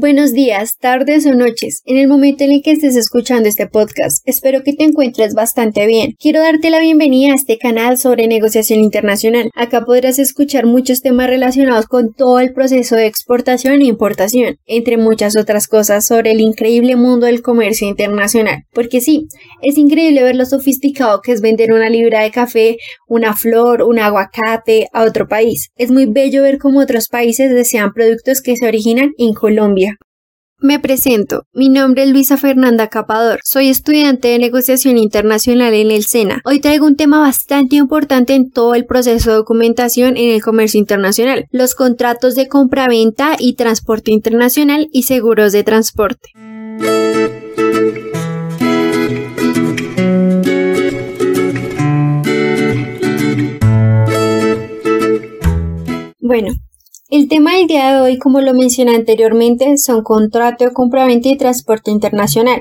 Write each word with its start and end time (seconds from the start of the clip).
Buenos 0.00 0.32
días, 0.32 0.78
tardes 0.78 1.26
o 1.26 1.34
noches, 1.34 1.82
en 1.84 1.96
el 1.96 2.06
momento 2.06 2.44
en 2.44 2.52
el 2.52 2.62
que 2.62 2.70
estés 2.70 2.94
escuchando 2.94 3.48
este 3.48 3.66
podcast. 3.66 4.18
Espero 4.26 4.62
que 4.62 4.72
te 4.72 4.84
encuentres 4.84 5.34
bastante 5.34 5.88
bien. 5.88 6.14
Quiero 6.20 6.40
darte 6.40 6.70
la 6.70 6.78
bienvenida 6.78 7.32
a 7.32 7.34
este 7.34 7.58
canal 7.58 7.98
sobre 7.98 8.28
negociación 8.28 8.78
internacional. 8.78 9.50
Acá 9.56 9.84
podrás 9.84 10.20
escuchar 10.20 10.66
muchos 10.66 11.00
temas 11.00 11.26
relacionados 11.26 11.86
con 11.86 12.12
todo 12.12 12.38
el 12.38 12.52
proceso 12.52 12.94
de 12.94 13.06
exportación 13.06 13.80
e 13.80 13.86
importación, 13.86 14.58
entre 14.66 14.98
muchas 14.98 15.36
otras 15.36 15.66
cosas 15.66 16.06
sobre 16.06 16.30
el 16.30 16.42
increíble 16.42 16.94
mundo 16.94 17.26
del 17.26 17.42
comercio 17.42 17.88
internacional. 17.88 18.62
Porque 18.72 19.00
sí, 19.00 19.26
es 19.62 19.78
increíble 19.78 20.22
ver 20.22 20.36
lo 20.36 20.46
sofisticado 20.46 21.22
que 21.22 21.32
es 21.32 21.40
vender 21.40 21.72
una 21.72 21.90
libra 21.90 22.20
de 22.20 22.30
café, 22.30 22.76
una 23.08 23.34
flor, 23.34 23.82
un 23.82 23.98
aguacate 23.98 24.86
a 24.92 25.02
otro 25.02 25.26
país. 25.26 25.70
Es 25.76 25.90
muy 25.90 26.06
bello 26.06 26.44
ver 26.44 26.58
cómo 26.58 26.78
otros 26.78 27.08
países 27.08 27.52
desean 27.52 27.92
productos 27.92 28.42
que 28.42 28.54
se 28.54 28.68
originan 28.68 29.10
en 29.18 29.34
Colombia 29.34 29.88
me 30.60 30.80
presento, 30.80 31.44
mi 31.52 31.68
nombre 31.68 32.02
es 32.02 32.10
Luisa 32.10 32.36
Fernanda 32.36 32.88
Capador, 32.88 33.38
soy 33.44 33.68
estudiante 33.68 34.28
de 34.28 34.38
negociación 34.38 34.98
internacional 34.98 35.72
en 35.72 35.90
el 35.90 36.04
SENA. 36.04 36.40
Hoy 36.44 36.58
traigo 36.58 36.86
un 36.86 36.96
tema 36.96 37.20
bastante 37.20 37.76
importante 37.76 38.34
en 38.34 38.50
todo 38.50 38.74
el 38.74 38.84
proceso 38.84 39.30
de 39.30 39.36
documentación 39.36 40.16
en 40.16 40.30
el 40.30 40.42
comercio 40.42 40.80
internacional, 40.80 41.46
los 41.52 41.74
contratos 41.74 42.34
de 42.34 42.48
compra-venta 42.48 43.36
y 43.38 43.54
transporte 43.54 44.10
internacional 44.10 44.88
y 44.92 45.04
seguros 45.04 45.52
de 45.52 45.62
transporte. 45.62 46.30
Bueno, 56.20 56.52
el 57.10 57.26
tema 57.26 57.56
del 57.56 57.66
día 57.66 57.94
de 57.94 58.00
hoy, 58.00 58.18
como 58.18 58.42
lo 58.42 58.52
mencioné 58.52 58.94
anteriormente, 58.94 59.78
son 59.78 60.02
contrato 60.02 60.66
de 60.66 60.72
compraventa 60.72 61.28
y 61.28 61.38
transporte 61.38 61.90
internacional. 61.90 62.60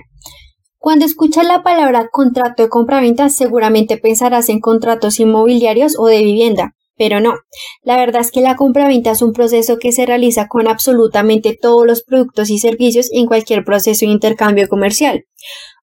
Cuando 0.77 1.05
escuchas 1.05 1.45
la 1.45 1.63
palabra 1.63 2.07
contrato 2.09 2.63
de 2.63 2.69
compraventa, 2.69 3.27
seguramente 3.27 3.97
pensarás 3.97 4.47
en 4.47 4.61
contratos 4.61 5.19
inmobiliarios 5.19 5.95
o 5.99 6.07
de 6.07 6.23
vivienda, 6.23 6.75
pero 6.95 7.19
no. 7.19 7.33
La 7.81 7.97
verdad 7.97 8.21
es 8.21 8.31
que 8.31 8.39
la 8.39 8.55
compraventa 8.55 9.11
es 9.11 9.21
un 9.21 9.33
proceso 9.33 9.79
que 9.79 9.91
se 9.91 10.05
realiza 10.05 10.47
con 10.47 10.67
absolutamente 10.67 11.57
todos 11.61 11.85
los 11.85 12.03
productos 12.03 12.49
y 12.49 12.57
servicios 12.57 13.09
en 13.11 13.25
cualquier 13.25 13.65
proceso 13.65 14.05
de 14.05 14.13
intercambio 14.13 14.69
comercial. 14.69 15.25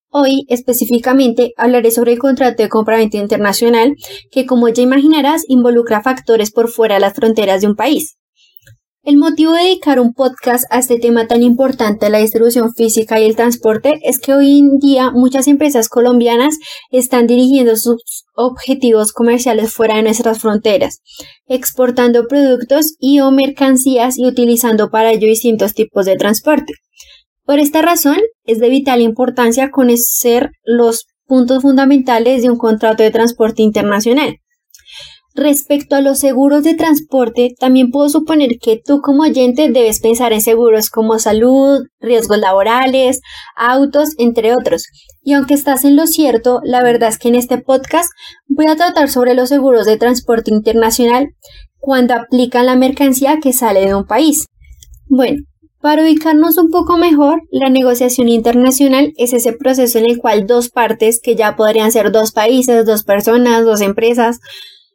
Hoy 0.08 0.46
específicamente 0.48 1.52
hablaré 1.58 1.90
sobre 1.90 2.12
el 2.12 2.18
contrato 2.18 2.62
de 2.62 2.70
compraventa 2.70 3.18
internacional, 3.18 3.94
que 4.30 4.46
como 4.46 4.70
ya 4.70 4.82
imaginarás 4.82 5.42
involucra 5.48 6.02
factores 6.02 6.50
por 6.50 6.70
fuera 6.70 6.94
de 6.94 7.00
las 7.02 7.14
fronteras 7.14 7.60
de 7.60 7.66
un 7.66 7.74
país. 7.74 8.16
El 9.06 9.18
motivo 9.18 9.52
de 9.52 9.64
dedicar 9.64 10.00
un 10.00 10.14
podcast 10.14 10.64
a 10.70 10.78
este 10.78 10.98
tema 10.98 11.26
tan 11.26 11.42
importante, 11.42 12.08
la 12.08 12.20
distribución 12.20 12.72
física 12.72 13.20
y 13.20 13.24
el 13.24 13.36
transporte, 13.36 14.00
es 14.02 14.18
que 14.18 14.32
hoy 14.32 14.60
en 14.60 14.78
día 14.78 15.10
muchas 15.10 15.46
empresas 15.46 15.90
colombianas 15.90 16.56
están 16.90 17.26
dirigiendo 17.26 17.76
sus 17.76 18.24
objetivos 18.34 19.12
comerciales 19.12 19.74
fuera 19.74 19.96
de 19.96 20.04
nuestras 20.04 20.38
fronteras, 20.38 21.02
exportando 21.46 22.26
productos 22.28 22.94
y 22.98 23.20
o 23.20 23.30
mercancías 23.30 24.18
y 24.18 24.24
utilizando 24.24 24.88
para 24.88 25.12
ello 25.12 25.26
distintos 25.26 25.74
tipos 25.74 26.06
de 26.06 26.16
transporte. 26.16 26.72
Por 27.44 27.58
esta 27.58 27.82
razón, 27.82 28.16
es 28.46 28.58
de 28.58 28.70
vital 28.70 29.02
importancia 29.02 29.70
conocer 29.70 30.48
los 30.64 31.04
puntos 31.26 31.60
fundamentales 31.60 32.40
de 32.40 32.48
un 32.48 32.56
contrato 32.56 33.02
de 33.02 33.10
transporte 33.10 33.60
internacional. 33.60 34.38
Respecto 35.36 35.96
a 35.96 36.00
los 36.00 36.20
seguros 36.20 36.62
de 36.62 36.74
transporte, 36.74 37.54
también 37.58 37.90
puedo 37.90 38.08
suponer 38.08 38.50
que 38.62 38.80
tú 38.82 39.00
como 39.00 39.24
oyente 39.24 39.68
debes 39.68 39.98
pensar 39.98 40.32
en 40.32 40.40
seguros 40.40 40.90
como 40.90 41.18
salud, 41.18 41.80
riesgos 41.98 42.38
laborales, 42.38 43.20
autos, 43.56 44.10
entre 44.18 44.54
otros. 44.54 44.84
Y 45.22 45.32
aunque 45.32 45.54
estás 45.54 45.84
en 45.84 45.96
lo 45.96 46.06
cierto, 46.06 46.60
la 46.62 46.84
verdad 46.84 47.08
es 47.08 47.18
que 47.18 47.28
en 47.28 47.34
este 47.34 47.58
podcast 47.58 48.10
voy 48.46 48.66
a 48.68 48.76
tratar 48.76 49.10
sobre 49.10 49.34
los 49.34 49.48
seguros 49.48 49.86
de 49.86 49.96
transporte 49.96 50.52
internacional 50.52 51.30
cuando 51.78 52.14
aplican 52.14 52.66
la 52.66 52.76
mercancía 52.76 53.40
que 53.42 53.52
sale 53.52 53.86
de 53.86 53.94
un 53.96 54.06
país. 54.06 54.46
Bueno, 55.08 55.42
para 55.80 56.02
ubicarnos 56.02 56.58
un 56.58 56.70
poco 56.70 56.96
mejor, 56.96 57.42
la 57.50 57.68
negociación 57.70 58.28
internacional 58.28 59.12
es 59.16 59.32
ese 59.32 59.52
proceso 59.52 59.98
en 59.98 60.06
el 60.06 60.18
cual 60.18 60.46
dos 60.46 60.70
partes, 60.70 61.20
que 61.20 61.34
ya 61.34 61.56
podrían 61.56 61.90
ser 61.90 62.12
dos 62.12 62.30
países, 62.30 62.86
dos 62.86 63.02
personas, 63.02 63.64
dos 63.64 63.80
empresas, 63.80 64.38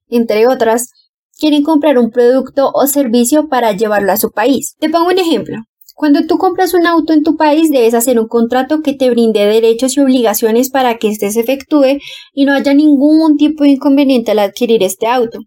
entre 0.10 0.48
otras, 0.48 0.90
quieren 1.38 1.64
comprar 1.64 1.98
un 1.98 2.12
producto 2.12 2.72
o 2.74 2.88
servicio 2.88 3.48
para 3.48 3.72
llevarlo 3.72 4.12
a 4.12 4.18
su 4.18 4.32
país. 4.32 4.76
Te 4.80 4.90
pongo 4.90 5.08
un 5.08 5.20
ejemplo. 5.20 5.58
Cuando 5.96 6.26
tú 6.26 6.38
compras 6.38 6.74
un 6.74 6.88
auto 6.88 7.12
en 7.12 7.24
tu 7.24 7.36
país, 7.36 7.72
debes 7.72 7.94
hacer 7.94 8.20
un 8.20 8.28
contrato 8.28 8.82
que 8.82 8.94
te 8.94 9.10
brinde 9.10 9.46
derechos 9.46 9.98
y 9.98 10.00
obligaciones 10.00 10.70
para 10.70 10.98
que 10.98 11.10
éste 11.10 11.30
se 11.30 11.42
efectúe 11.42 12.00
y 12.34 12.46
no 12.46 12.54
haya 12.54 12.74
ningún 12.74 13.36
tipo 13.36 13.64
de 13.64 13.72
inconveniente 13.72 14.32
al 14.32 14.40
adquirir 14.40 14.82
este 14.82 15.08
auto. 15.08 15.40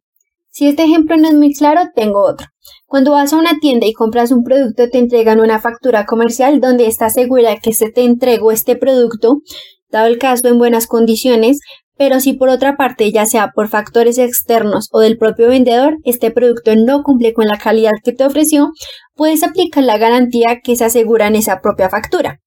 Si 0.51 0.67
este 0.67 0.85
ejemplo 0.85 1.17
no 1.17 1.29
es 1.29 1.35
muy 1.35 1.55
claro, 1.55 1.89
tengo 1.95 2.23
otro. 2.23 2.49
Cuando 2.85 3.13
vas 3.13 3.33
a 3.33 3.39
una 3.39 3.59
tienda 3.61 3.87
y 3.87 3.95
compras 3.95 4.31
un 4.31 4.45
producto, 4.45 4.91
te 4.91 4.99
entregan 4.99 5.41
una 5.41 5.59
factura 5.59 6.05
comercial 6.05 6.61
donde 6.61 6.87
está 6.87 7.09
segura 7.09 7.57
que 7.57 7.73
se 7.73 7.91
te 7.91 8.03
entregó 8.03 8.53
este 8.53 8.77
producto, 8.77 9.39
dado 9.89 10.09
el 10.09 10.19
caso 10.19 10.49
en 10.49 10.59
buenas 10.59 10.87
condiciones, 10.87 11.61
pero 12.03 12.19
si 12.19 12.33
por 12.33 12.49
otra 12.49 12.77
parte, 12.77 13.13
ya 13.13 13.27
sea 13.27 13.53
por 13.55 13.69
factores 13.69 14.19
externos 14.19 14.89
o 14.91 14.99
del 14.99 15.19
propio 15.19 15.47
vendedor, 15.47 15.99
este 16.03 16.33
producto 16.33 16.75
no 16.75 17.05
cumple 17.05 17.33
con 17.33 17.47
la 17.47 17.59
calidad 17.59 17.93
que 18.03 18.11
te 18.11 18.25
ofreció, 18.25 18.73
puedes 19.15 19.45
aplicar 19.45 19.85
la 19.85 19.99
garantía 19.99 20.59
que 20.65 20.75
se 20.75 20.85
asegura 20.85 21.29
en 21.29 21.37
esa 21.37 21.61
propia 21.61 21.89
factura. 21.89 22.41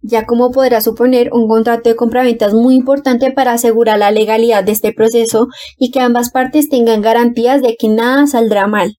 Ya 0.00 0.24
como 0.24 0.52
podrás 0.52 0.84
suponer, 0.84 1.28
un 1.34 1.48
contrato 1.48 1.90
de 1.90 1.96
compraventa 1.96 2.46
es 2.46 2.54
muy 2.54 2.76
importante 2.76 3.30
para 3.30 3.52
asegurar 3.52 3.98
la 3.98 4.10
legalidad 4.10 4.64
de 4.64 4.72
este 4.72 4.94
proceso 4.94 5.48
y 5.76 5.90
que 5.90 6.00
ambas 6.00 6.30
partes 6.30 6.70
tengan 6.70 7.02
garantías 7.02 7.60
de 7.60 7.76
que 7.78 7.90
nada 7.90 8.26
saldrá 8.26 8.66
mal. 8.66 8.96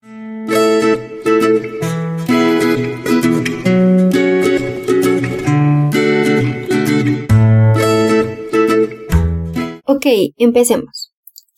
Ok, 9.87 10.05
empecemos. 10.37 11.11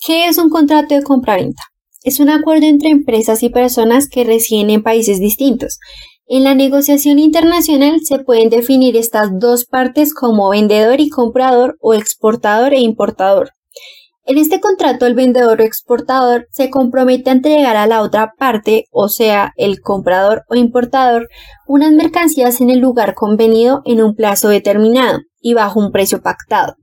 ¿Qué 0.05 0.27
es 0.27 0.38
un 0.38 0.49
contrato 0.49 0.93
de 0.93 1.01
compra-venta? 1.01 1.63
Es 2.03 2.19
un 2.19 2.29
acuerdo 2.29 2.65
entre 2.65 2.89
empresas 2.89 3.41
y 3.41 3.49
personas 3.49 4.09
que 4.09 4.25
residen 4.25 4.69
en 4.69 4.83
países 4.83 5.21
distintos. 5.21 5.79
En 6.27 6.43
la 6.43 6.53
negociación 6.53 7.19
internacional 7.19 8.01
se 8.03 8.19
pueden 8.19 8.49
definir 8.49 8.97
estas 8.97 9.29
dos 9.39 9.65
partes 9.65 10.13
como 10.13 10.49
vendedor 10.49 10.99
y 10.99 11.07
comprador 11.07 11.77
o 11.79 11.93
exportador 11.93 12.73
e 12.73 12.81
importador. 12.81 13.51
En 14.25 14.38
este 14.38 14.59
contrato 14.59 15.05
el 15.05 15.15
vendedor 15.15 15.61
o 15.61 15.63
exportador 15.63 16.47
se 16.51 16.69
compromete 16.69 17.29
a 17.29 17.33
entregar 17.33 17.77
a 17.77 17.88
la 17.88 18.01
otra 18.01 18.33
parte, 18.38 18.88
o 18.91 19.07
sea, 19.07 19.53
el 19.55 19.79
comprador 19.79 20.44
o 20.49 20.55
importador, 20.55 21.29
unas 21.65 21.94
mercancías 21.94 22.59
en 22.59 22.71
el 22.71 22.79
lugar 22.79 23.13
convenido 23.13 23.81
en 23.85 24.03
un 24.03 24.15
plazo 24.15 24.49
determinado 24.49 25.19
y 25.39 25.53
bajo 25.53 25.79
un 25.79 25.94
precio 25.94 26.21
pactado. 26.21 26.75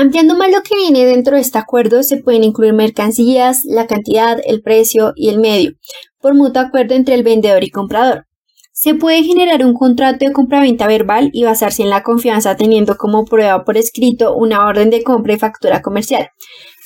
Ampliando 0.00 0.36
más 0.36 0.52
lo 0.52 0.62
que 0.62 0.76
viene 0.76 1.04
dentro 1.04 1.34
de 1.34 1.42
este 1.42 1.58
acuerdo, 1.58 2.04
se 2.04 2.18
pueden 2.18 2.44
incluir 2.44 2.72
mercancías, 2.72 3.64
la 3.64 3.88
cantidad, 3.88 4.38
el 4.46 4.62
precio 4.62 5.12
y 5.16 5.28
el 5.28 5.40
medio, 5.40 5.72
por 6.20 6.34
mutuo 6.34 6.62
acuerdo 6.62 6.94
entre 6.94 7.16
el 7.16 7.24
vendedor 7.24 7.64
y 7.64 7.70
comprador. 7.70 8.24
Se 8.72 8.94
puede 8.94 9.24
generar 9.24 9.64
un 9.64 9.74
contrato 9.74 10.24
de 10.24 10.32
compraventa 10.32 10.86
verbal 10.86 11.30
y 11.32 11.42
basarse 11.42 11.82
en 11.82 11.90
la 11.90 12.04
confianza 12.04 12.56
teniendo 12.56 12.96
como 12.96 13.24
prueba 13.24 13.64
por 13.64 13.76
escrito 13.76 14.36
una 14.36 14.68
orden 14.68 14.90
de 14.90 15.02
compra 15.02 15.32
y 15.34 15.38
factura 15.40 15.82
comercial. 15.82 16.28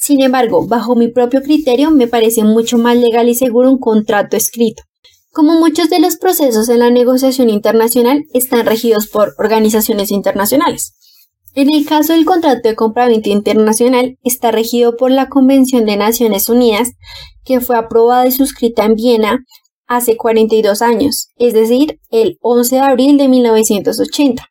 Sin 0.00 0.22
embargo, 0.22 0.66
bajo 0.66 0.96
mi 0.96 1.08
propio 1.08 1.42
criterio, 1.42 1.90
me 1.90 2.06
parece 2.06 2.44
mucho 2.44 2.78
más 2.78 2.96
legal 2.96 3.28
y 3.28 3.34
seguro 3.34 3.70
un 3.70 3.78
contrato 3.78 4.38
escrito. 4.38 4.84
Como 5.32 5.60
muchos 5.60 5.90
de 5.90 6.00
los 6.00 6.16
procesos 6.16 6.70
en 6.70 6.78
la 6.78 6.88
negociación 6.88 7.50
internacional 7.50 8.24
están 8.32 8.64
regidos 8.64 9.06
por 9.06 9.34
organizaciones 9.36 10.10
internacionales. 10.10 10.94
En 11.54 11.72
el 11.72 11.84
caso 11.84 12.14
del 12.14 12.24
contrato 12.24 12.66
de 12.66 12.74
compraventa 12.74 13.28
internacional, 13.28 14.18
está 14.24 14.50
regido 14.50 14.96
por 14.96 15.10
la 15.10 15.28
Convención 15.28 15.84
de 15.84 15.98
Naciones 15.98 16.48
Unidas, 16.48 16.92
que 17.44 17.60
fue 17.60 17.76
aprobada 17.76 18.26
y 18.26 18.32
suscrita 18.32 18.86
en 18.86 18.94
Viena 18.94 19.44
hace 19.86 20.16
42 20.16 20.80
años, 20.80 21.28
es 21.36 21.52
decir, 21.52 22.00
el 22.10 22.38
11 22.40 22.76
de 22.76 22.80
abril 22.80 23.18
de 23.18 23.28
1980. 23.28 24.48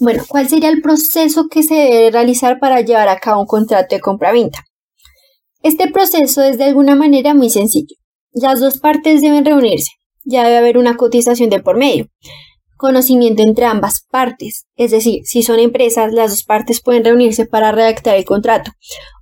Bueno, 0.00 0.24
¿cuál 0.26 0.48
sería 0.48 0.70
el 0.70 0.82
proceso 0.82 1.46
que 1.48 1.62
se 1.62 1.74
debe 1.74 2.10
realizar 2.10 2.58
para 2.58 2.80
llevar 2.80 3.08
a 3.08 3.20
cabo 3.20 3.42
un 3.42 3.46
contrato 3.46 3.94
de 3.94 4.00
compraventa? 4.00 4.64
Este 5.62 5.88
proceso 5.88 6.42
es 6.42 6.58
de 6.58 6.64
alguna 6.64 6.96
manera 6.96 7.32
muy 7.32 7.50
sencillo. 7.50 7.94
Las 8.32 8.58
dos 8.58 8.78
partes 8.78 9.20
deben 9.20 9.44
reunirse. 9.44 9.92
Ya 10.24 10.42
debe 10.42 10.56
haber 10.56 10.78
una 10.78 10.96
cotización 10.96 11.48
de 11.48 11.60
por 11.60 11.76
medio 11.76 12.08
conocimiento 12.80 13.42
entre 13.42 13.66
ambas 13.66 14.06
partes, 14.10 14.64
es 14.74 14.90
decir, 14.90 15.20
si 15.24 15.42
son 15.42 15.58
empresas, 15.58 16.14
las 16.14 16.30
dos 16.30 16.44
partes 16.44 16.80
pueden 16.80 17.04
reunirse 17.04 17.44
para 17.44 17.72
redactar 17.72 18.16
el 18.16 18.24
contrato 18.24 18.72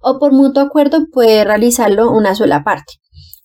o 0.01 0.21
por 0.21 0.33
mutuo 0.33 0.63
acuerdo 0.63 1.07
puede 1.13 1.45
realizarlo 1.45 2.11
una 2.13 2.37
sola 2.37 2.63
parte. 2.63 2.95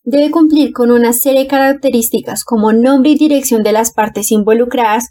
debe 0.03 0.29
cumplir 0.29 0.71
con 0.71 0.91
una 0.91 1.13
serie 1.13 1.41
de 1.41 1.47
características 1.47 2.43
como 2.43 2.73
nombre 2.73 3.11
y 3.11 3.17
dirección 3.17 3.63
de 3.63 3.71
las 3.71 3.91
partes 3.91 4.31
involucradas, 4.31 5.05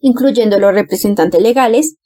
incluyendo 0.00 0.58
los 0.58 0.74
representantes 0.74 1.40
legales, 1.40 1.96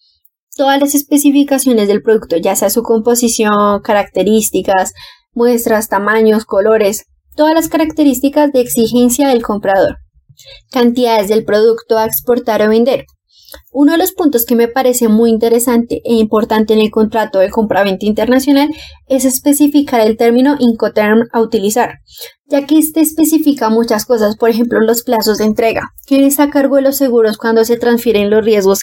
todas 0.55 0.79
las 0.79 0.95
especificaciones 0.95 1.89
del 1.89 2.03
producto, 2.03 2.37
ya 2.37 2.55
sea 2.55 2.71
su 2.71 2.83
composición, 2.83 3.81
características, 3.83 4.93
muestras, 5.33 5.89
tamaños, 5.89 6.45
colores, 6.45 7.07
todas 7.35 7.55
las 7.55 7.69
características 7.69 8.53
de 8.53 8.61
exigencia 8.61 9.29
del 9.29 9.43
comprador, 9.43 9.97
cantidades 10.71 11.29
del 11.29 11.45
producto 11.45 11.99
a 11.99 12.07
exportar 12.07 12.63
o 12.63 12.69
vender. 12.69 13.05
Uno 13.71 13.93
de 13.93 13.99
los 13.99 14.13
puntos 14.13 14.45
que 14.45 14.57
me 14.57 14.69
parece 14.69 15.09
muy 15.09 15.31
interesante 15.31 16.01
e 16.05 16.15
importante 16.15 16.75
en 16.75 16.81
el 16.81 16.91
contrato 16.91 17.39
de 17.39 17.51
compraventa 17.51 18.07
internacional 18.07 18.69
es 19.07 19.25
especificar 19.25 20.01
el 20.01 20.17
término 20.17 20.57
Incoterm 20.59 21.29
a 21.33 21.41
utilizar, 21.41 21.99
ya 22.47 22.67
que 22.67 22.79
este 22.79 23.01
especifica 23.01 23.69
muchas 23.71 24.05
cosas, 24.05 24.37
por 24.37 24.51
ejemplo, 24.51 24.81
los 24.81 25.03
plazos 25.03 25.39
de 25.39 25.45
entrega, 25.45 25.91
quién 26.07 26.25
está 26.25 26.45
a 26.45 26.51
cargo 26.51 26.77
de 26.77 26.83
los 26.83 26.97
seguros 26.97 27.39
cuando 27.39 27.65
se 27.65 27.77
transfieren 27.77 28.31
los 28.31 28.45
riesgos, 28.45 28.81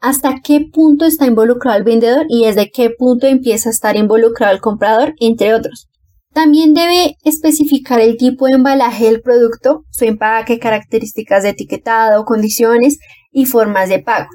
hasta 0.00 0.36
qué 0.42 0.66
punto 0.72 1.04
está 1.04 1.26
involucrado 1.26 1.76
el 1.76 1.84
vendedor 1.84 2.24
y 2.28 2.46
desde 2.46 2.70
qué 2.70 2.90
punto 2.90 3.26
empieza 3.26 3.68
a 3.68 3.72
estar 3.72 3.96
involucrado 3.96 4.54
el 4.54 4.60
comprador, 4.60 5.14
entre 5.18 5.52
otros. 5.52 5.89
También 6.32 6.74
debe 6.74 7.16
especificar 7.24 8.00
el 8.00 8.16
tipo 8.16 8.46
de 8.46 8.54
embalaje 8.54 9.06
del 9.06 9.20
producto, 9.20 9.82
su 9.90 10.04
empaque, 10.04 10.58
características 10.58 11.42
de 11.42 11.50
etiquetado, 11.50 12.24
condiciones 12.24 12.98
y 13.32 13.46
formas 13.46 13.88
de 13.88 13.98
pago. 13.98 14.28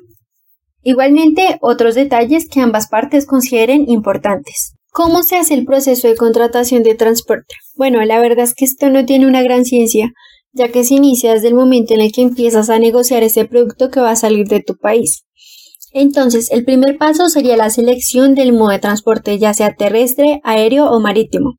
Igualmente, 0.81 1.57
otros 1.61 1.95
detalles 1.95 2.47
que 2.49 2.59
ambas 2.59 2.87
partes 2.87 3.25
consideren 3.25 3.89
importantes. 3.89 4.75
¿Cómo 4.91 5.23
se 5.23 5.35
hace 5.35 5.55
el 5.55 5.65
proceso 5.65 6.07
de 6.07 6.15
contratación 6.15 6.83
de 6.83 6.95
transporte? 6.95 7.55
Bueno, 7.75 8.03
la 8.05 8.19
verdad 8.19 8.45
es 8.45 8.53
que 8.53 8.65
esto 8.65 8.89
no 8.89 9.05
tiene 9.05 9.27
una 9.27 9.41
gran 9.41 9.65
ciencia, 9.65 10.11
ya 10.53 10.69
que 10.69 10.83
se 10.83 10.93
inicia 10.93 11.33
desde 11.33 11.49
el 11.49 11.55
momento 11.55 11.93
en 11.93 12.01
el 12.01 12.11
que 12.11 12.21
empiezas 12.21 12.69
a 12.69 12.79
negociar 12.79 13.23
ese 13.23 13.45
producto 13.45 13.89
que 13.89 13.99
va 13.99 14.11
a 14.11 14.15
salir 14.15 14.47
de 14.47 14.61
tu 14.61 14.77
país. 14.77 15.24
Entonces, 15.97 16.51
el 16.51 16.65
primer 16.65 16.97
paso 16.97 17.29
sería 17.29 17.55
la 17.55 17.69
selección 17.69 18.35
del 18.35 18.51
modo 18.51 18.71
de 18.71 18.79
transporte, 18.79 19.39
ya 19.39 19.53
sea 19.53 19.75
terrestre, 19.75 20.41
aéreo 20.43 20.89
o 20.91 20.99
marítimo. 20.99 21.53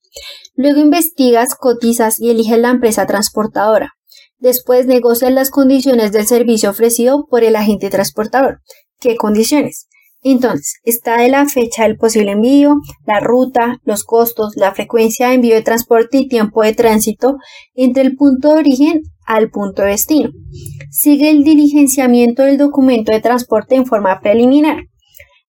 Luego 0.54 0.78
investigas, 0.78 1.54
cotizas 1.54 2.20
y 2.20 2.28
eliges 2.28 2.58
la 2.58 2.68
empresa 2.68 3.06
transportadora. 3.06 3.94
Después 4.38 4.84
negocias 4.84 5.32
las 5.32 5.48
condiciones 5.48 6.12
del 6.12 6.26
servicio 6.26 6.68
ofrecido 6.68 7.24
por 7.30 7.44
el 7.44 7.56
agente 7.56 7.88
transportador. 7.88 8.60
¿Qué 9.00 9.16
condiciones? 9.16 9.88
Entonces, 10.28 10.80
está 10.82 11.18
de 11.18 11.28
la 11.28 11.46
fecha 11.46 11.84
del 11.84 11.96
posible 11.96 12.32
envío, 12.32 12.80
la 13.06 13.20
ruta, 13.20 13.76
los 13.84 14.02
costos, 14.02 14.54
la 14.56 14.74
frecuencia 14.74 15.28
de 15.28 15.34
envío 15.34 15.54
de 15.54 15.62
transporte 15.62 16.18
y 16.18 16.26
tiempo 16.26 16.64
de 16.64 16.74
tránsito 16.74 17.36
entre 17.76 18.02
el 18.02 18.16
punto 18.16 18.52
de 18.52 18.58
origen 18.58 19.02
al 19.24 19.50
punto 19.50 19.82
de 19.82 19.90
destino. 19.90 20.30
Sigue 20.90 21.30
el 21.30 21.44
diligenciamiento 21.44 22.42
del 22.42 22.58
documento 22.58 23.12
de 23.12 23.20
transporte 23.20 23.76
en 23.76 23.86
forma 23.86 24.18
preliminar. 24.18 24.82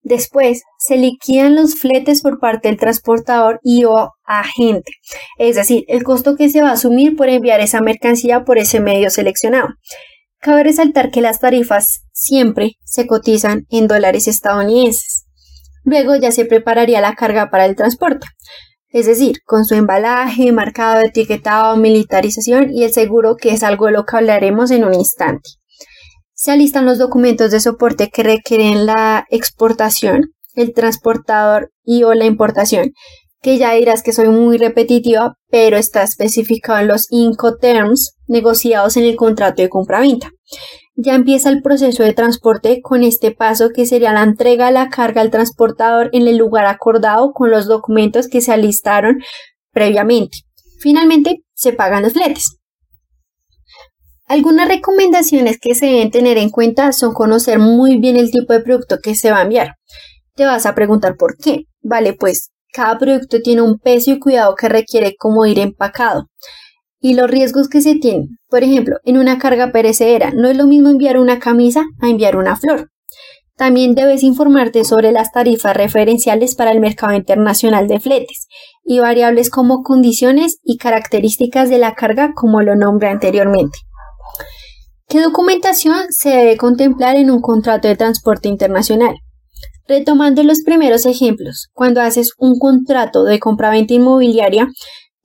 Después, 0.03 0.61
se 0.77 0.95
liquidan 0.95 1.55
los 1.55 1.73
fletes 1.73 2.21
por 2.21 2.39
parte 2.39 2.67
del 2.67 2.77
transportador 2.77 3.59
y 3.63 3.85
o 3.85 4.11
agente, 4.25 4.91
es 5.39 5.55
decir, 5.55 5.85
el 5.87 6.03
costo 6.03 6.35
que 6.35 6.49
se 6.49 6.61
va 6.61 6.69
a 6.69 6.73
asumir 6.73 7.15
por 7.15 7.29
enviar 7.29 7.61
esa 7.61 7.81
mercancía 7.81 8.45
por 8.45 8.59
ese 8.59 8.79
medio 8.79 9.09
seleccionado. 9.09 9.69
Cabe 10.47 10.63
resaltar 10.63 11.11
que 11.11 11.19
las 11.19 11.41
tarifas 11.41 12.05
siempre 12.13 12.77
se 12.85 13.05
cotizan 13.05 13.65
en 13.69 13.87
dólares 13.87 14.29
estadounidenses. 14.29 15.25
Luego 15.83 16.15
ya 16.15 16.31
se 16.31 16.45
prepararía 16.45 17.01
la 17.01 17.15
carga 17.15 17.49
para 17.49 17.65
el 17.65 17.75
transporte 17.75 18.27
es 18.89 19.05
decir, 19.05 19.41
con 19.45 19.65
su 19.65 19.75
embalaje, 19.75 20.51
marcado, 20.51 21.01
etiquetado, 21.01 21.75
militarización 21.75 22.71
y 22.71 22.83
el 22.83 22.93
seguro, 22.93 23.35
que 23.35 23.51
es 23.51 23.63
algo 23.63 23.87
de 23.87 23.91
lo 23.91 24.05
que 24.05 24.17
hablaremos 24.17 24.71
en 24.71 24.85
un 24.85 24.93
instante. 24.93 25.49
Se 26.33 26.51
alistan 26.51 26.85
los 26.85 26.97
documentos 26.97 27.51
de 27.51 27.59
soporte 27.59 28.09
que 28.09 28.23
requieren 28.23 28.85
la 28.85 29.25
exportación, 29.29 30.31
el 30.55 30.73
transportador 30.73 31.71
y 31.83 32.03
o 32.03 32.13
la 32.13 32.25
importación, 32.25 32.93
que 33.41 33.57
ya 33.57 33.73
dirás 33.73 34.03
que 34.03 34.13
soy 34.13 34.29
muy 34.29 34.57
repetitiva, 34.57 35.35
pero 35.49 35.77
está 35.77 36.03
especificado 36.03 36.79
en 36.79 36.87
los 36.87 37.07
Incoterms 37.11 38.15
negociados 38.27 38.97
en 38.97 39.05
el 39.05 39.15
contrato 39.15 39.61
de 39.61 39.69
compra-venta 39.69 40.31
ya 40.97 41.13
empieza 41.13 41.49
el 41.49 41.61
proceso 41.61 42.03
de 42.03 42.13
transporte 42.13 42.81
con 42.81 43.03
este 43.03 43.31
paso 43.31 43.69
que 43.69 43.85
sería 43.85 44.11
la 44.13 44.23
entrega 44.23 44.65
de 44.65 44.71
la 44.71 44.89
carga 44.89 45.21
al 45.21 45.29
transportador 45.29 46.09
en 46.11 46.27
el 46.27 46.37
lugar 46.37 46.65
acordado 46.65 47.33
con 47.33 47.51
los 47.51 47.67
documentos 47.67 48.27
que 48.27 48.41
se 48.41 48.51
alistaron 48.51 49.19
previamente. 49.71 50.39
Finalmente, 50.79 51.43
se 51.53 51.71
pagan 51.73 52.01
los 52.01 52.13
fletes. 52.13 52.57
Algunas 54.25 54.67
recomendaciones 54.67 55.57
que 55.61 55.75
se 55.75 55.85
deben 55.85 56.11
tener 56.11 56.37
en 56.37 56.49
cuenta 56.49 56.91
son 56.91 57.13
conocer 57.13 57.59
muy 57.59 57.97
bien 57.99 58.17
el 58.17 58.31
tipo 58.31 58.53
de 58.53 58.61
producto 58.61 58.97
que 59.01 59.13
se 59.13 59.31
va 59.31 59.37
a 59.37 59.43
enviar. 59.43 59.75
Te 60.35 60.45
vas 60.45 60.65
a 60.65 60.75
preguntar 60.75 61.15
por 61.15 61.37
qué. 61.37 61.65
Vale, 61.81 62.13
pues 62.13 62.49
cada 62.73 62.97
producto 62.97 63.39
tiene 63.41 63.61
un 63.61 63.79
peso 63.79 64.11
y 64.11 64.19
cuidado 64.19 64.55
que 64.55 64.69
requiere 64.69 65.15
como 65.17 65.45
ir 65.45 65.59
empacado 65.59 66.27
y 66.99 67.13
los 67.13 67.29
riesgos 67.29 67.69
que 67.69 67.81
se 67.81 67.95
tienen. 67.95 68.37
Por 68.49 68.63
ejemplo, 68.63 68.97
en 69.03 69.17
una 69.17 69.37
carga 69.37 69.71
perecedera, 69.71 70.31
no 70.31 70.49
es 70.49 70.57
lo 70.57 70.65
mismo 70.65 70.89
enviar 70.89 71.17
una 71.17 71.39
camisa 71.39 71.85
a 72.01 72.09
enviar 72.09 72.35
una 72.35 72.55
flor. 72.55 72.89
También 73.55 73.95
debes 73.95 74.21
informarte 74.21 74.83
sobre 74.83 75.11
las 75.11 75.31
tarifas 75.31 75.75
referenciales 75.75 76.55
para 76.55 76.71
el 76.71 76.79
mercado 76.79 77.13
internacional 77.13 77.87
de 77.87 77.99
fletes 77.99 78.47
y 78.83 78.99
variables 78.99 79.49
como 79.49 79.81
condiciones 79.81 80.59
y 80.63 80.77
características 80.77 81.69
de 81.69 81.79
la 81.79 81.95
carga 81.95 82.33
como 82.35 82.61
lo 82.61 82.75
nombré 82.75 83.09
anteriormente. 83.09 83.79
¿Qué 85.07 85.21
documentación 85.21 86.05
se 86.09 86.29
debe 86.29 86.57
contemplar 86.57 87.15
en 87.15 87.31
un 87.31 87.41
contrato 87.41 87.87
de 87.87 87.95
transporte 87.95 88.47
internacional? 88.47 89.15
Retomando 89.87 90.43
los 90.43 90.61
primeros 90.65 91.05
ejemplos, 91.05 91.69
cuando 91.73 92.01
haces 92.01 92.31
un 92.37 92.59
contrato 92.59 93.23
de 93.23 93.39
compraventa 93.39 93.93
inmobiliaria, 93.93 94.67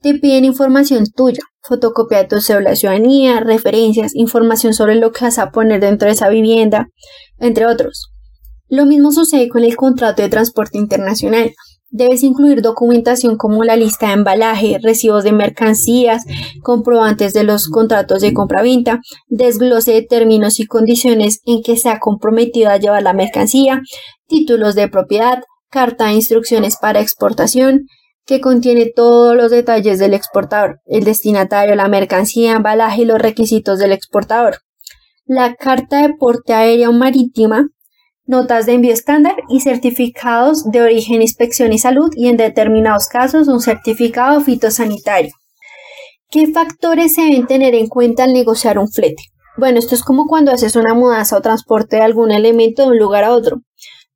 te 0.01 0.13
piden 0.15 0.45
información 0.45 1.05
tuya, 1.13 1.41
fotocopia 1.61 2.19
de 2.19 2.29
tu 2.29 2.39
cédula 2.39 2.71
de 2.71 2.75
ciudadanía, 2.77 3.41
referencias, 3.41 4.15
información 4.15 4.73
sobre 4.73 4.95
lo 4.95 5.11
que 5.11 5.25
vas 5.25 5.37
a 5.37 5.51
poner 5.51 5.81
dentro 5.81 6.07
de 6.07 6.13
esa 6.13 6.29
vivienda, 6.29 6.87
entre 7.39 7.65
otros. 7.65 8.09
Lo 8.69 8.85
mismo 8.85 9.11
sucede 9.11 9.49
con 9.49 9.63
el 9.65 9.75
contrato 9.75 10.21
de 10.21 10.29
transporte 10.29 10.77
internacional. 10.77 11.53
Debes 11.95 12.23
incluir 12.23 12.63
documentación 12.63 13.37
como 13.37 13.63
la 13.63 13.75
lista 13.75 14.07
de 14.07 14.13
embalaje, 14.13 14.79
recibos 14.81 15.23
de 15.23 15.31
mercancías, 15.31 16.23
comprobantes 16.63 17.33
de 17.33 17.43
los 17.43 17.67
contratos 17.67 18.23
de 18.23 18.33
compra-venta, 18.33 18.99
desglose 19.27 19.91
de 19.91 20.01
términos 20.01 20.59
y 20.59 20.65
condiciones 20.65 21.41
en 21.45 21.61
que 21.61 21.77
se 21.77 21.89
ha 21.89 21.99
comprometido 21.99 22.71
a 22.71 22.77
llevar 22.77 23.03
la 23.03 23.13
mercancía, 23.13 23.79
títulos 24.25 24.73
de 24.73 24.87
propiedad, 24.87 25.43
carta 25.69 26.07
de 26.07 26.13
instrucciones 26.13 26.77
para 26.81 26.99
exportación, 26.99 27.81
que 28.25 28.41
contiene 28.41 28.91
todos 28.95 29.35
los 29.35 29.51
detalles 29.51 29.99
del 29.99 30.15
exportador, 30.15 30.79
el 30.85 31.03
destinatario, 31.03 31.75
la 31.75 31.89
mercancía, 31.89 32.53
embalaje 32.53 33.03
y 33.03 33.05
los 33.05 33.19
requisitos 33.19 33.77
del 33.77 33.91
exportador. 33.91 34.57
La 35.25 35.53
carta 35.53 36.01
de 36.01 36.15
porte 36.17 36.53
aérea 36.53 36.89
o 36.89 36.93
marítima, 36.93 37.67
notas 38.25 38.65
de 38.65 38.73
envío 38.73 38.93
estándar 38.93 39.35
y 39.49 39.61
certificados 39.61 40.69
de 40.71 40.81
origen, 40.81 41.21
inspección 41.21 41.73
y 41.73 41.79
salud 41.79 42.09
y 42.15 42.27
en 42.27 42.37
determinados 42.37 43.07
casos 43.07 43.47
un 43.47 43.59
certificado 43.59 44.41
fitosanitario. 44.41 45.33
¿Qué 46.29 46.47
factores 46.47 47.13
se 47.13 47.21
deben 47.21 47.47
tener 47.47 47.75
en 47.75 47.87
cuenta 47.87 48.23
al 48.23 48.33
negociar 48.33 48.79
un 48.79 48.89
flete? 48.89 49.23
Bueno, 49.55 49.77
esto 49.77 49.93
es 49.93 50.03
como 50.03 50.25
cuando 50.25 50.51
haces 50.51 50.75
una 50.75 50.95
mudanza 50.95 51.37
o 51.37 51.41
transporte 51.41 51.97
de 51.97 52.01
algún 52.01 52.31
elemento 52.31 52.83
de 52.83 52.89
un 52.89 52.97
lugar 52.97 53.23
a 53.23 53.33
otro. 53.33 53.61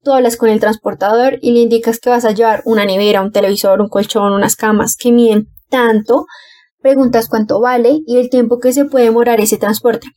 Tú 0.02 0.14
hablas 0.14 0.36
con 0.36 0.50
el 0.50 0.60
transportador 0.60 1.38
y 1.42 1.52
le 1.52 1.60
indicas 1.60 2.00
que 2.00 2.10
vas 2.10 2.26
a 2.26 2.32
llevar 2.32 2.64
una 2.66 2.86
nevera, 2.86 3.22
un 3.22 3.32
televisor, 3.32 3.82
un 3.82 3.90
colchón, 3.90 4.34
unas 4.34 4.56
camas 4.56 4.96
que 4.96 5.12
miden 5.12 5.48
tanto. 5.70 6.26
Preguntas 6.82 7.28
cuánto 7.28 7.60
vale 7.60 8.00
y 8.08 8.18
el 8.18 8.30
tiempo 8.30 8.60
que 8.60 8.74
se 8.74 8.86
puede 8.86 9.06
demorar 9.06 9.40
ese 9.40 9.58
transporte. 9.58 10.08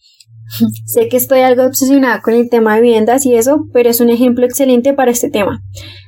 Sé 0.87 1.09
que 1.09 1.17
estoy 1.17 1.41
algo 1.41 1.65
obsesionada 1.65 2.21
con 2.21 2.35
el 2.35 2.51
tema 2.51 2.75
de 2.75 2.83
viviendas 2.83 3.25
y 3.27 3.35
eso, 3.35 3.67
pero 3.73 3.91
es 3.91 4.01
un 4.01 4.11
ejemplo 4.11 4.45
excelente 4.45 4.93
para 4.93 5.11
este 5.11 5.31
tema. 5.31 5.63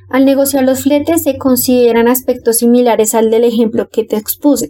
Al 0.09 0.25
negociar 0.25 0.63
los 0.63 0.83
fletes 0.83 1.23
se 1.23 1.37
consideran 1.37 2.07
aspectos 2.07 2.57
similares 2.57 3.15
al 3.15 3.31
del 3.31 3.45
ejemplo 3.45 3.89
que 3.89 4.03
te 4.03 4.17
expuse. 4.17 4.69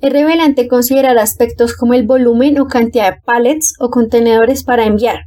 Es 0.00 0.12
revelante 0.12 0.66
considerar 0.66 1.18
aspectos 1.18 1.74
como 1.74 1.94
el 1.94 2.06
volumen 2.06 2.58
o 2.58 2.66
cantidad 2.66 3.14
de 3.14 3.20
pallets 3.24 3.74
o 3.78 3.90
contenedores 3.90 4.64
para 4.64 4.86
enviar, 4.86 5.20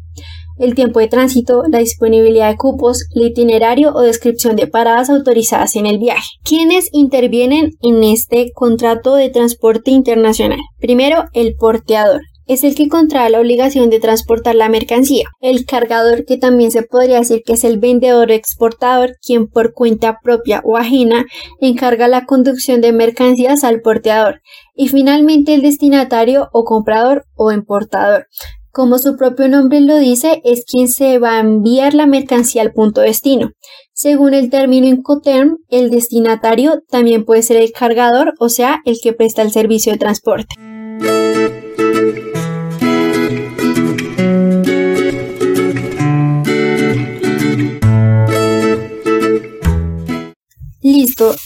el 0.57 0.75
tiempo 0.75 1.00
de 1.00 1.07
tránsito, 1.07 1.63
la 1.69 1.79
disponibilidad 1.79 2.50
de 2.50 2.57
cupos, 2.57 3.05
el 3.13 3.27
itinerario 3.27 3.93
o 3.93 4.01
descripción 4.01 4.55
de 4.55 4.67
paradas 4.67 5.10
autorizadas 5.10 5.75
en 5.75 5.86
el 5.86 6.00
viaje. 6.00 6.27
¿Quiénes 6.43 6.89
intervienen 6.91 7.72
en 7.81 8.03
este 8.03 8.51
contrato 8.53 9.15
de 9.15 9.29
transporte 9.29 9.91
internacional? 9.91 10.60
Primero, 10.79 11.25
el 11.34 11.55
porteador. 11.55 12.22
Es 12.48 12.64
el 12.64 12.75
que 12.75 12.88
contrae 12.88 13.30
la 13.30 13.40
obligación 13.40 13.90
de 13.90 14.00
transportar 14.00 14.56
la 14.56 14.70
mercancía. 14.70 15.25
El 15.42 15.66
cargador, 15.66 16.25
que 16.25 16.38
también 16.38 16.72
se 16.72 16.84
podría 16.84 17.20
decir 17.20 17.42
que 17.44 17.54
es 17.54 17.64
el 17.64 17.80
vendedor 17.80 18.30
o 18.30 18.34
exportador, 18.34 19.16
quien 19.25 19.48
por 19.48 19.74
cuenta 19.74 20.20
propia 20.22 20.62
o 20.64 20.78
ajena 20.78 21.25
encarga 21.60 22.08
la 22.08 22.25
conducción 22.25 22.82
de 22.82 22.92
mercancías 22.92 23.64
al 23.64 23.82
porteador. 23.82 24.42
Y 24.75 24.90
finalmente 24.90 25.56
el 25.56 25.62
destinatario 25.62 26.50
o 26.54 26.64
comprador 26.66 27.25
o 27.36 27.52
importador. 27.52 28.28
Como 28.72 29.00
su 29.00 29.16
propio 29.16 29.48
nombre 29.48 29.80
lo 29.80 29.98
dice, 29.98 30.42
es 30.44 30.66
quien 30.66 30.90
se 30.90 31.18
va 31.18 31.38
a 31.38 31.40
enviar 31.40 31.94
la 31.94 32.06
mercancía 32.06 32.62
al 32.62 32.74
punto 32.74 33.00
destino. 33.00 33.52
Según 33.94 34.34
el 34.34 34.50
término 34.50 34.86
Incoterm, 34.86 35.60
el 35.70 35.90
destinatario 35.90 36.84
también 36.90 37.24
puede 37.24 37.42
ser 37.42 37.56
el 37.56 37.72
cargador, 37.72 38.34
o 38.38 38.50
sea, 38.50 38.82
el 38.84 38.98
que 39.02 39.14
presta 39.14 39.44
el 39.44 39.52
servicio 39.52 39.94
de 39.94 39.98
transporte. 39.98 40.56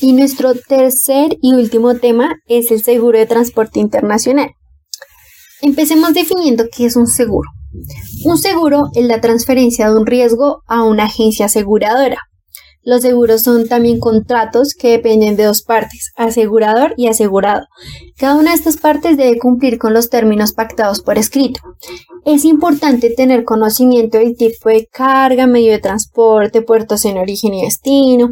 Y 0.01 0.13
nuestro 0.13 0.55
tercer 0.55 1.37
y 1.41 1.53
último 1.53 1.95
tema 1.95 2.35
es 2.47 2.71
el 2.71 2.83
seguro 2.83 3.17
de 3.17 3.25
transporte 3.25 3.79
internacional. 3.79 4.51
Empecemos 5.61 6.13
definiendo 6.13 6.65
qué 6.75 6.85
es 6.85 6.95
un 6.95 7.07
seguro. 7.07 7.49
Un 8.25 8.37
seguro 8.37 8.89
es 8.95 9.05
la 9.05 9.21
transferencia 9.21 9.89
de 9.89 9.95
un 9.95 10.05
riesgo 10.05 10.63
a 10.67 10.83
una 10.83 11.05
agencia 11.05 11.45
aseguradora. 11.45 12.17
Los 12.81 13.01
seguros 13.01 13.41
son 13.41 13.67
también 13.67 13.99
contratos 13.99 14.73
que 14.73 14.91
dependen 14.91 15.35
de 15.35 15.43
dos 15.43 15.61
partes, 15.61 16.11
asegurador 16.15 16.93
y 16.95 17.07
asegurado. 17.07 17.67
Cada 18.17 18.35
una 18.35 18.51
de 18.51 18.55
estas 18.55 18.77
partes 18.77 19.17
debe 19.17 19.37
cumplir 19.37 19.77
con 19.77 19.93
los 19.93 20.09
términos 20.09 20.53
pactados 20.53 21.01
por 21.01 21.17
escrito. 21.17 21.59
Es 22.25 22.45
importante 22.45 23.09
tener 23.09 23.43
conocimiento 23.43 24.17
del 24.17 24.35
tipo 24.37 24.69
de 24.69 24.87
carga, 24.87 25.45
medio 25.45 25.73
de 25.73 25.79
transporte, 25.79 26.61
puertos 26.61 27.03
en 27.03 27.17
origen 27.17 27.53
y 27.53 27.63
destino, 27.63 28.29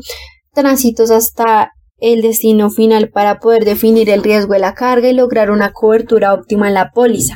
tránsitos 0.57 1.11
hasta 1.11 1.71
el 1.99 2.23
destino 2.23 2.71
final 2.71 3.09
para 3.09 3.39
poder 3.39 3.63
definir 3.63 4.09
el 4.09 4.23
riesgo 4.23 4.53
de 4.53 4.59
la 4.59 4.73
carga 4.73 5.07
y 5.07 5.13
lograr 5.13 5.51
una 5.51 5.71
cobertura 5.71 6.33
óptima 6.33 6.67
en 6.67 6.73
la 6.73 6.91
póliza. 6.91 7.35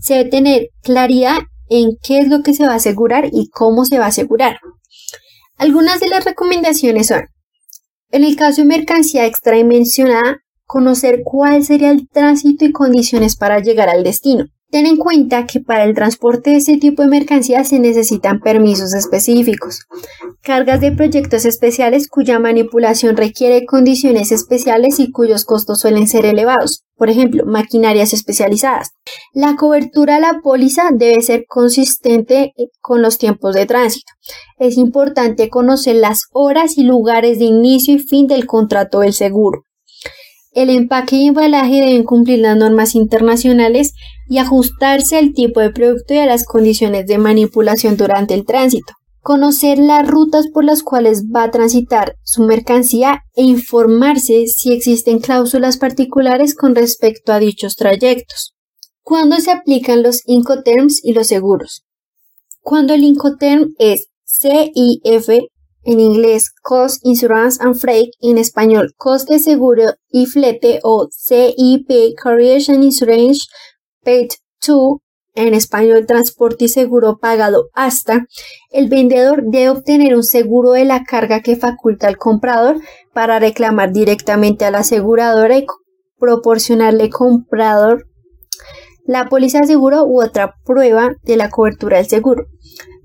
Se 0.00 0.14
debe 0.14 0.30
tener 0.30 0.68
claridad 0.82 1.38
en 1.70 1.96
qué 2.02 2.18
es 2.18 2.28
lo 2.28 2.42
que 2.42 2.52
se 2.52 2.66
va 2.66 2.72
a 2.72 2.76
asegurar 2.76 3.30
y 3.32 3.48
cómo 3.48 3.86
se 3.86 3.98
va 3.98 4.04
a 4.04 4.08
asegurar. 4.08 4.58
Algunas 5.56 5.98
de 6.00 6.08
las 6.08 6.24
recomendaciones 6.24 7.06
son, 7.06 7.22
en 8.10 8.24
el 8.24 8.36
caso 8.36 8.60
de 8.62 8.68
mercancía 8.68 9.24
extradimensionada, 9.24 10.38
conocer 10.64 11.20
cuál 11.24 11.64
sería 11.64 11.90
el 11.90 12.06
tránsito 12.08 12.66
y 12.66 12.72
condiciones 12.72 13.36
para 13.36 13.60
llegar 13.60 13.88
al 13.88 14.04
destino. 14.04 14.44
Ten 14.70 14.84
en 14.84 14.98
cuenta 14.98 15.46
que 15.46 15.60
para 15.60 15.84
el 15.84 15.94
transporte 15.94 16.50
de 16.50 16.56
este 16.56 16.76
tipo 16.76 17.00
de 17.00 17.08
mercancías 17.08 17.68
se 17.68 17.78
necesitan 17.78 18.40
permisos 18.40 18.92
específicos, 18.92 19.86
cargas 20.42 20.82
de 20.82 20.92
proyectos 20.92 21.46
especiales 21.46 22.06
cuya 22.06 22.38
manipulación 22.38 23.16
requiere 23.16 23.64
condiciones 23.64 24.30
especiales 24.30 25.00
y 25.00 25.10
cuyos 25.10 25.46
costos 25.46 25.80
suelen 25.80 26.06
ser 26.06 26.26
elevados, 26.26 26.84
por 26.96 27.08
ejemplo, 27.08 27.46
maquinarias 27.46 28.12
especializadas. 28.12 28.90
La 29.32 29.56
cobertura 29.56 30.16
a 30.16 30.20
la 30.20 30.40
póliza 30.42 30.90
debe 30.92 31.22
ser 31.22 31.44
consistente 31.48 32.52
con 32.82 33.00
los 33.00 33.16
tiempos 33.16 33.54
de 33.54 33.64
tránsito. 33.64 34.12
Es 34.58 34.76
importante 34.76 35.48
conocer 35.48 35.96
las 35.96 36.24
horas 36.32 36.76
y 36.76 36.82
lugares 36.82 37.38
de 37.38 37.46
inicio 37.46 37.94
y 37.94 38.00
fin 38.00 38.26
del 38.26 38.44
contrato 38.46 39.00
del 39.00 39.14
seguro. 39.14 39.62
El 40.52 40.70
empaque 40.70 41.16
y 41.16 41.26
embalaje 41.26 41.76
deben 41.76 42.04
cumplir 42.04 42.40
las 42.40 42.56
normas 42.56 42.94
internacionales 42.94 43.92
y 44.28 44.38
ajustarse 44.38 45.16
al 45.16 45.32
tipo 45.32 45.60
de 45.60 45.70
producto 45.70 46.14
y 46.14 46.18
a 46.18 46.26
las 46.26 46.44
condiciones 46.44 47.06
de 47.06 47.18
manipulación 47.18 47.96
durante 47.96 48.34
el 48.34 48.44
tránsito. 48.44 48.94
Conocer 49.20 49.78
las 49.78 50.08
rutas 50.08 50.46
por 50.48 50.64
las 50.64 50.82
cuales 50.82 51.24
va 51.24 51.44
a 51.44 51.50
transitar 51.50 52.16
su 52.22 52.44
mercancía 52.44 53.24
e 53.34 53.42
informarse 53.42 54.46
si 54.46 54.72
existen 54.72 55.18
cláusulas 55.18 55.76
particulares 55.76 56.54
con 56.54 56.74
respecto 56.74 57.32
a 57.32 57.38
dichos 57.38 57.76
trayectos. 57.76 58.54
¿Cuándo 59.02 59.36
se 59.36 59.50
aplican 59.50 60.02
los 60.02 60.22
Incoterms 60.26 61.04
y 61.04 61.12
los 61.12 61.26
seguros? 61.26 61.84
Cuando 62.62 62.94
el 62.94 63.02
Incoterm 63.04 63.74
es 63.78 64.08
CIF 64.24 65.28
en 65.88 66.00
inglés 66.00 66.52
Cost 66.60 67.00
Insurance 67.02 67.58
and 67.62 67.74
Freight, 67.74 68.10
en 68.20 68.36
español 68.36 68.92
Coste 68.98 69.38
Seguro 69.38 69.94
y 70.10 70.26
Flete 70.26 70.80
o 70.82 71.08
CIP 71.10 72.14
Carrier 72.22 72.60
Insurance 72.68 73.46
Paid 74.04 74.28
to, 74.60 75.00
en 75.34 75.54
español 75.54 76.04
Transporte 76.04 76.66
y 76.66 76.68
Seguro 76.68 77.16
Pagado 77.18 77.70
hasta, 77.72 78.26
el 78.70 78.90
vendedor 78.90 79.44
debe 79.46 79.70
obtener 79.70 80.14
un 80.14 80.24
seguro 80.24 80.72
de 80.72 80.84
la 80.84 81.04
carga 81.04 81.40
que 81.40 81.56
faculta 81.56 82.06
al 82.06 82.18
comprador 82.18 82.76
para 83.14 83.38
reclamar 83.38 83.90
directamente 83.90 84.66
a 84.66 84.70
la 84.70 84.80
aseguradora 84.80 85.56
y 85.56 85.64
proporcionarle 86.18 87.04
al 87.04 87.10
comprador 87.10 88.04
la 89.06 89.30
póliza 89.30 89.60
de 89.60 89.68
seguro 89.68 90.04
u 90.04 90.22
otra 90.22 90.54
prueba 90.66 91.14
de 91.22 91.38
la 91.38 91.48
cobertura 91.48 91.96
del 91.96 92.08
seguro. 92.08 92.44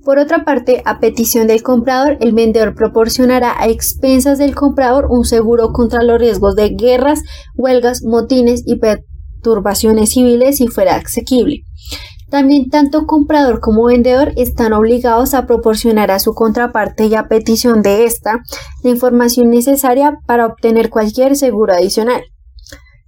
Por 0.03 0.19
otra 0.19 0.43
parte, 0.43 0.81
a 0.85 0.99
petición 0.99 1.47
del 1.47 1.63
comprador, 1.63 2.17
el 2.19 2.33
vendedor 2.33 2.75
proporcionará 2.75 3.55
a 3.57 3.67
expensas 3.67 4.37
del 4.37 4.53
comprador 4.53 5.07
un 5.09 5.23
seguro 5.23 5.71
contra 5.71 6.03
los 6.03 6.19
riesgos 6.19 6.55
de 6.55 6.71
guerras, 6.71 7.21
huelgas, 7.55 8.03
motines 8.03 8.63
y 8.65 8.79
perturbaciones 8.79 10.11
civiles 10.11 10.57
si 10.57 10.67
fuera 10.67 10.97
asequible. 10.97 11.61
También 12.29 12.69
tanto 12.69 13.05
comprador 13.05 13.61
como 13.61 13.85
vendedor 13.85 14.33
están 14.35 14.73
obligados 14.73 15.33
a 15.33 15.45
proporcionar 15.45 16.11
a 16.11 16.19
su 16.19 16.33
contraparte 16.33 17.05
y 17.05 17.15
a 17.15 17.27
petición 17.29 17.81
de 17.81 18.03
ésta 18.03 18.41
la 18.83 18.89
información 18.89 19.51
necesaria 19.51 20.17
para 20.25 20.47
obtener 20.47 20.89
cualquier 20.89 21.37
seguro 21.37 21.73
adicional. 21.73 22.23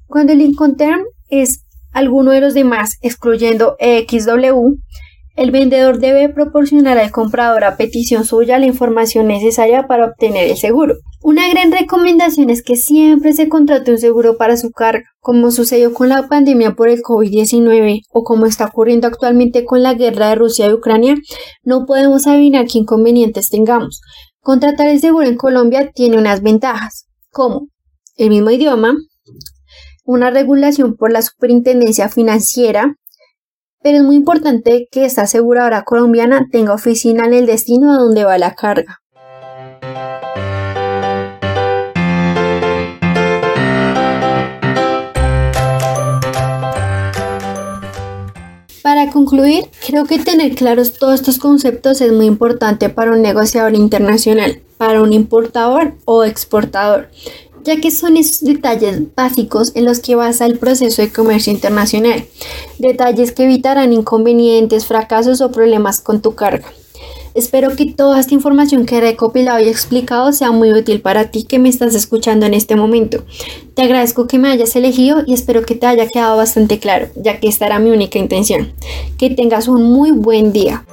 Cuando 0.05 0.31
el 0.31 0.41
Incoterm 0.41 1.01
es 1.27 1.65
alguno 1.91 2.31
de 2.31 2.41
los 2.41 2.53
demás, 2.53 2.97
excluyendo 3.01 3.75
XW, 3.79 4.75
el 5.35 5.51
vendedor 5.51 5.99
debe 5.99 6.29
proporcionar 6.29 6.97
al 6.97 7.11
comprador 7.11 7.65
a 7.65 7.75
petición 7.75 8.23
suya 8.23 8.57
la 8.57 8.65
información 8.65 9.27
necesaria 9.27 9.85
para 9.87 10.05
obtener 10.05 10.49
el 10.49 10.57
seguro. 10.57 10.95
Una 11.21 11.49
gran 11.49 11.71
recomendación 11.71 12.49
es 12.49 12.63
que 12.63 12.75
siempre 12.77 13.33
se 13.33 13.49
contrate 13.49 13.91
un 13.91 13.97
seguro 13.97 14.37
para 14.37 14.57
su 14.57 14.71
carga, 14.71 15.03
como 15.19 15.51
sucedió 15.51 15.93
con 15.93 16.07
la 16.07 16.27
pandemia 16.27 16.75
por 16.75 16.87
el 16.87 17.01
COVID-19 17.01 18.01
o 18.11 18.23
como 18.23 18.45
está 18.45 18.65
ocurriendo 18.65 19.07
actualmente 19.07 19.65
con 19.65 19.83
la 19.83 19.93
guerra 19.93 20.29
de 20.29 20.35
Rusia 20.35 20.67
y 20.67 20.73
Ucrania, 20.73 21.15
no 21.63 21.85
podemos 21.85 22.27
adivinar 22.27 22.67
qué 22.67 22.77
inconvenientes 22.77 23.49
tengamos. 23.49 24.01
Contratar 24.39 24.87
el 24.87 24.99
seguro 24.99 25.27
en 25.27 25.35
Colombia 25.35 25.91
tiene 25.93 26.17
unas 26.17 26.41
ventajas, 26.41 27.07
como 27.31 27.67
el 28.15 28.29
mismo 28.29 28.51
idioma, 28.51 28.95
una 30.05 30.29
regulación 30.29 30.95
por 30.95 31.11
la 31.11 31.23
Superintendencia 31.23 32.07
Financiera, 32.09 32.95
pero 33.85 33.99
es 33.99 34.03
muy 34.03 34.15
importante 34.15 34.87
que 34.91 35.05
esta 35.05 35.21
aseguradora 35.21 35.83
colombiana 35.83 36.47
tenga 36.51 36.73
oficina 36.73 37.27
en 37.27 37.35
el 37.35 37.45
destino 37.45 37.93
a 37.93 37.97
donde 37.99 38.23
va 38.23 38.39
la 38.39 38.55
carga. 38.55 39.03
Para 48.81 49.11
concluir, 49.11 49.65
creo 49.85 50.05
que 50.05 50.17
tener 50.17 50.55
claros 50.55 50.93
todos 50.93 51.13
estos 51.13 51.37
conceptos 51.37 52.01
es 52.01 52.11
muy 52.11 52.25
importante 52.25 52.89
para 52.89 53.11
un 53.11 53.21
negociador 53.21 53.75
internacional, 53.75 54.63
para 54.77 55.03
un 55.03 55.13
importador 55.13 55.93
o 56.05 56.23
exportador, 56.23 57.09
ya 57.65 57.81
que 57.81 57.91
son 57.91 58.15
esos 58.15 58.41
detalles 58.41 59.01
básicos 59.15 59.72
en 59.75 59.86
los 59.86 60.00
que 60.00 60.15
basa 60.15 60.45
el 60.45 60.57
proceso 60.57 61.01
de 61.01 61.12
comercio 61.12 61.51
internacional, 61.51 62.25
detalles 62.77 63.31
que 63.31 63.43
evitarán 63.43 63.91
inconvenientes, 63.91 64.86
fracasos 64.86 65.41
o 65.41 65.51
problemas 65.51 66.00
con 66.00 66.22
tu 66.22 66.36
carga. 66.36 66.67
Espero 67.34 67.75
que 67.75 67.88
toda 67.88 68.19
esta 68.19 68.34
información 68.34 68.86
que 68.86 68.98
he 68.98 69.01
recopilado 69.01 69.60
y 69.60 69.67
explicado 69.67 70.31
sea 70.31 70.51
muy 70.51 70.72
útil 70.72 71.01
para 71.01 71.31
ti 71.31 71.43
que 71.43 71.60
me 71.60 71.67
estás 71.67 71.93
escuchando 71.93 72.45
en 72.45 72.53
este 72.53 72.77
momento. 72.77 73.25
Te 73.74 73.81
agradezco 73.81 74.25
que 74.25 74.38
me 74.38 74.50
hayas 74.50 74.74
elegido 74.77 75.24
y 75.27 75.34
espero 75.34 75.65
que 75.65 75.75
te 75.75 75.86
haya 75.86 76.07
quedado 76.07 76.38
bastante 76.38 76.79
claro, 76.79 77.07
ya 77.15 77.41
que 77.41 77.50
esta 77.50 77.65
era 77.65 77.79
mi 77.79 77.89
única 77.91 78.19
intención. 78.19 78.72
Que 79.17 79.31
tengas 79.31 79.67
un 79.67 79.84
muy 79.84 80.12
buen 80.12 80.53
día. 80.53 80.86